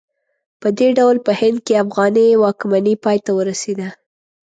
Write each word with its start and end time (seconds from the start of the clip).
په 0.61 0.67
دې 0.77 0.89
ډول 0.97 1.17
په 1.25 1.31
هند 1.39 1.57
کې 1.65 1.81
افغاني 1.83 2.27
واکمنۍ 2.43 2.95
پای 3.03 3.17
ته 3.25 3.31
ورسېده. 3.37 3.89